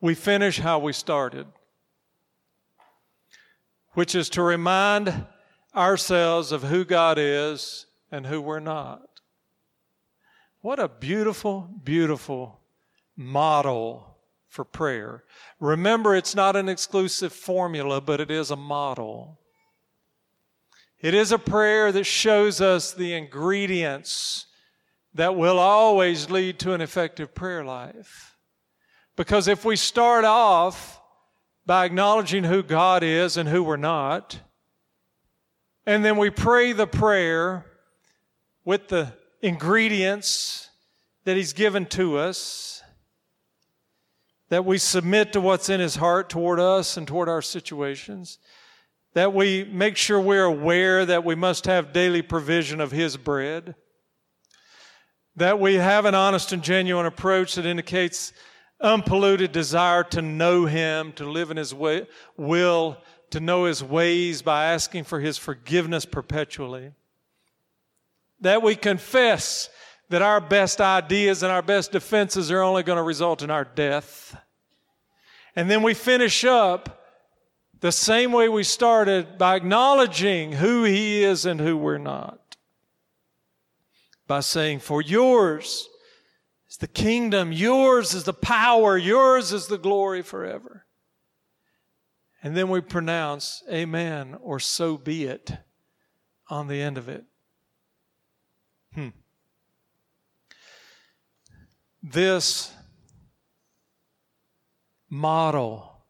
[0.00, 1.46] we finish how we started,
[3.92, 5.26] which is to remind
[5.74, 9.08] ourselves of who God is and who we're not.
[10.60, 12.60] What a beautiful, beautiful
[13.16, 14.16] model
[14.48, 15.22] for prayer.
[15.60, 19.38] Remember, it's not an exclusive formula, but it is a model.
[21.00, 24.45] It is a prayer that shows us the ingredients
[25.16, 28.36] that will always lead to an effective prayer life.
[29.16, 31.00] Because if we start off
[31.64, 34.38] by acknowledging who God is and who we're not,
[35.86, 37.64] and then we pray the prayer
[38.64, 40.68] with the ingredients
[41.24, 42.82] that He's given to us,
[44.50, 48.38] that we submit to what's in His heart toward us and toward our situations,
[49.14, 53.76] that we make sure we're aware that we must have daily provision of His bread,
[55.36, 58.32] that we have an honest and genuine approach that indicates
[58.80, 62.06] unpolluted desire to know Him, to live in His way,
[62.36, 62.96] will,
[63.30, 66.92] to know His ways by asking for His forgiveness perpetually,
[68.40, 69.68] that we confess
[70.08, 73.64] that our best ideas and our best defenses are only going to result in our
[73.64, 74.36] death.
[75.54, 77.02] And then we finish up
[77.80, 82.45] the same way we started by acknowledging who He is and who we're not.
[84.26, 85.88] By saying, For yours
[86.68, 90.86] is the kingdom, yours is the power, yours is the glory forever.
[92.42, 95.52] And then we pronounce Amen or so be it
[96.48, 97.24] on the end of it.
[98.94, 99.08] Hmm.
[102.02, 102.72] This
[105.10, 106.04] model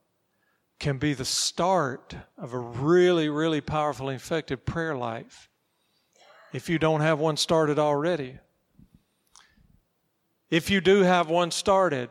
[0.78, 5.48] can be the start of a really, really powerful effective prayer life
[6.52, 8.38] if you don't have one started already.
[10.50, 12.08] If you do have one started,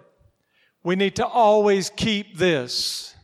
[0.83, 3.15] we need to always keep this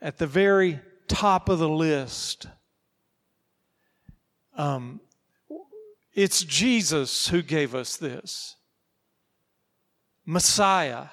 [0.00, 2.46] at the very top of the list.
[4.56, 5.00] Um,
[6.14, 8.56] it's Jesus who gave us this
[10.26, 11.06] Messiah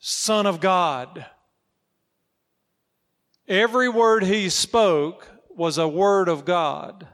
[0.00, 1.26] Son of God.
[3.46, 5.28] Every word he spoke
[5.58, 7.08] was a word of God.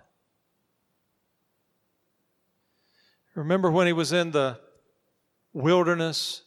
[3.35, 4.61] Remember when he was in the
[5.53, 6.43] wilderness,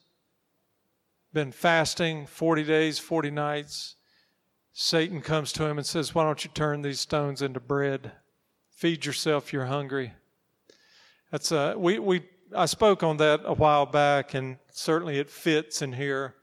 [1.34, 3.96] been fasting 40 days, 40 nights?
[4.74, 8.12] Satan comes to him and says, Why don't you turn these stones into bread?
[8.70, 10.14] Feed yourself, you're hungry.
[11.32, 12.22] That's a, we, we
[12.56, 16.36] I spoke on that a while back, and certainly it fits in here.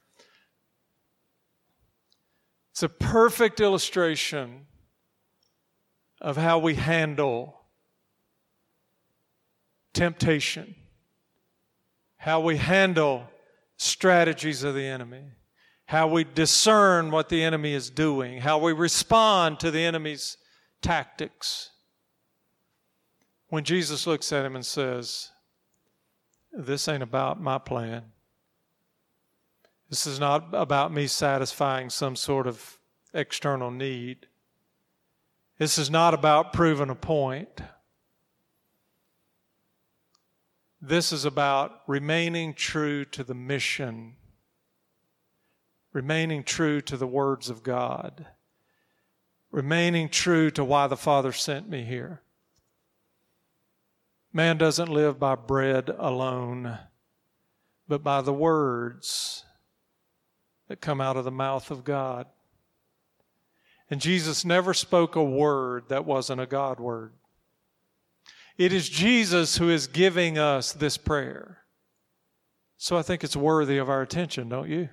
[2.72, 4.66] It's a perfect illustration
[6.24, 7.54] of how we handle
[9.92, 10.74] temptation,
[12.16, 13.24] how we handle
[13.76, 15.24] strategies of the enemy,
[15.84, 20.38] how we discern what the enemy is doing, how we respond to the enemy's
[20.80, 21.70] tactics.
[23.48, 25.30] when Jesus looks at him and says,
[26.52, 28.02] This ain't about my plan.
[29.90, 32.78] This is not about me satisfying some sort of
[33.12, 34.26] external need.
[35.58, 37.60] This is not about proving a point.
[40.80, 44.16] This is about remaining true to the mission,
[45.92, 48.26] remaining true to the words of God,
[49.50, 52.20] remaining true to why the Father sent me here.
[54.32, 56.78] Man doesn't live by bread alone,
[57.86, 59.44] but by the words
[60.66, 62.26] that come out of the mouth of God.
[63.90, 67.12] And Jesus never spoke a word that wasn't a God word.
[68.56, 71.58] It is Jesus who is giving us this prayer.
[72.76, 74.88] So I think it's worthy of our attention, don't you?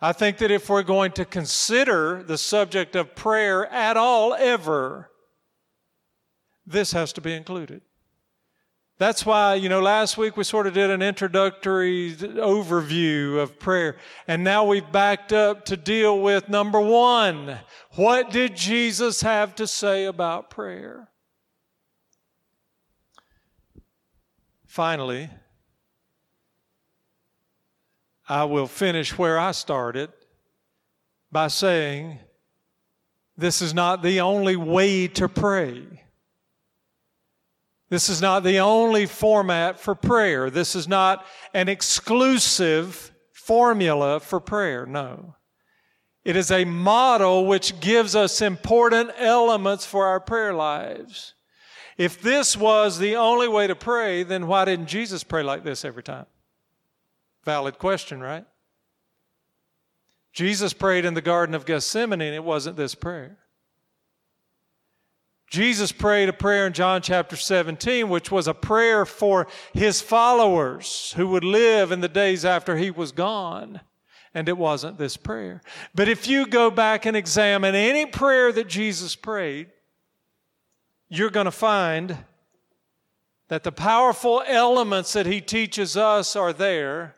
[0.00, 5.10] I think that if we're going to consider the subject of prayer at all, ever,
[6.66, 7.82] this has to be included.
[8.98, 13.96] That's why, you know, last week we sort of did an introductory overview of prayer.
[14.26, 17.60] And now we've backed up to deal with number one.
[17.92, 21.08] What did Jesus have to say about prayer?
[24.66, 25.30] Finally,
[28.28, 30.10] I will finish where I started
[31.30, 32.18] by saying
[33.36, 36.02] this is not the only way to pray.
[37.90, 40.50] This is not the only format for prayer.
[40.50, 41.24] This is not
[41.54, 44.84] an exclusive formula for prayer.
[44.84, 45.36] No.
[46.24, 51.34] It is a model which gives us important elements for our prayer lives.
[51.96, 55.84] If this was the only way to pray, then why didn't Jesus pray like this
[55.84, 56.26] every time?
[57.44, 58.44] Valid question, right?
[60.34, 63.38] Jesus prayed in the Garden of Gethsemane, and it wasn't this prayer.
[65.50, 71.14] Jesus prayed a prayer in John chapter 17, which was a prayer for his followers
[71.16, 73.80] who would live in the days after he was gone.
[74.34, 75.62] And it wasn't this prayer.
[75.94, 79.68] But if you go back and examine any prayer that Jesus prayed,
[81.08, 82.18] you're going to find
[83.48, 87.14] that the powerful elements that he teaches us are there,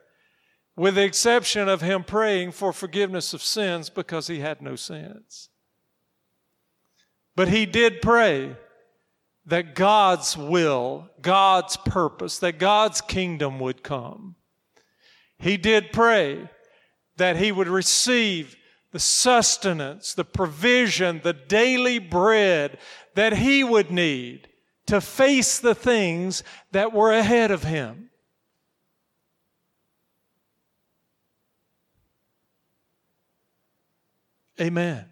[0.77, 5.49] with the exception of him praying for forgiveness of sins because he had no sins.
[7.41, 8.55] But he did pray
[9.47, 14.35] that God's will, God's purpose, that God's kingdom would come.
[15.39, 16.47] He did pray
[17.17, 18.55] that he would receive
[18.91, 22.77] the sustenance, the provision, the daily bread
[23.15, 24.47] that he would need
[24.85, 28.11] to face the things that were ahead of him.
[34.59, 35.05] Amen.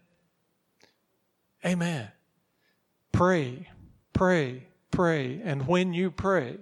[1.66, 2.12] Amen.
[3.12, 3.70] Pray,
[4.14, 5.42] pray, pray.
[5.44, 6.58] And when you pray,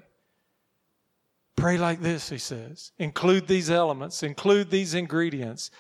[1.56, 2.92] pray like this, he says.
[2.98, 5.72] Include these elements, include these ingredients,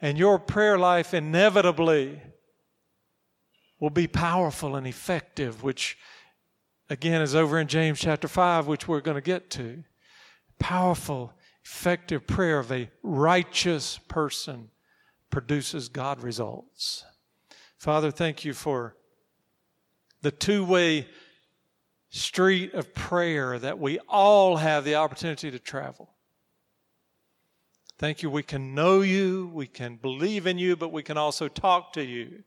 [0.00, 2.20] and your prayer life inevitably
[3.78, 5.98] will be powerful and effective, which
[6.88, 9.84] again is over in James chapter 5, which we're going to get to.
[10.58, 11.32] Powerful,
[11.64, 14.70] effective prayer of a righteous person
[15.30, 17.04] produces God results.
[17.78, 18.96] Father, thank you for
[20.26, 21.06] the two way
[22.08, 26.08] street of prayer that we all have the opportunity to travel.
[27.96, 28.30] Thank you.
[28.30, 32.02] We can know you, we can believe in you, but we can also talk to
[32.02, 32.42] you.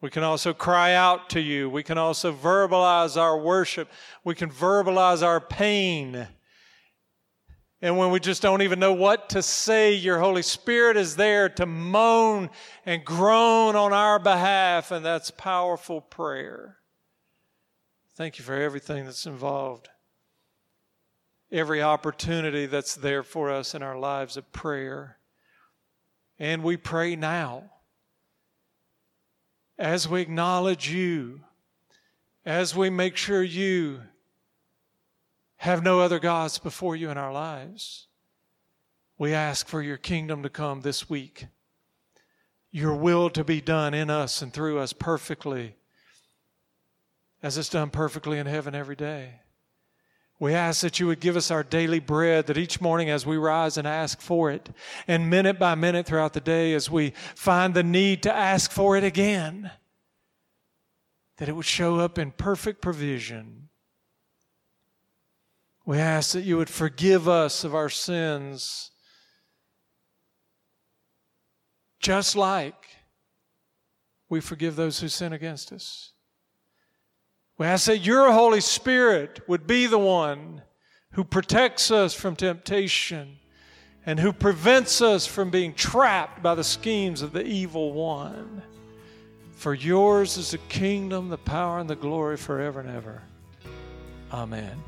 [0.00, 1.68] We can also cry out to you.
[1.68, 3.90] We can also verbalize our worship.
[4.24, 6.28] We can verbalize our pain.
[7.82, 11.48] And when we just don't even know what to say, your Holy Spirit is there
[11.48, 12.50] to moan
[12.84, 16.76] and groan on our behalf, and that's powerful prayer.
[18.16, 19.88] Thank you for everything that's involved,
[21.50, 25.16] every opportunity that's there for us in our lives of prayer.
[26.38, 27.70] And we pray now
[29.78, 31.40] as we acknowledge you,
[32.44, 34.02] as we make sure you
[35.60, 38.06] have no other gods before you in our lives.
[39.18, 41.48] We ask for your kingdom to come this week,
[42.70, 45.76] your will to be done in us and through us perfectly,
[47.42, 49.40] as it's done perfectly in heaven every day.
[50.38, 53.36] We ask that you would give us our daily bread, that each morning as we
[53.36, 54.70] rise and ask for it,
[55.06, 58.96] and minute by minute throughout the day as we find the need to ask for
[58.96, 59.72] it again,
[61.36, 63.68] that it would show up in perfect provision
[65.90, 68.92] we ask that you would forgive us of our sins,
[71.98, 72.76] just like
[74.28, 76.12] we forgive those who sin against us.
[77.58, 80.62] We ask that your Holy Spirit would be the one
[81.14, 83.40] who protects us from temptation
[84.06, 88.62] and who prevents us from being trapped by the schemes of the evil one.
[89.56, 93.22] For yours is the kingdom, the power, and the glory forever and ever.
[94.32, 94.80] Amen.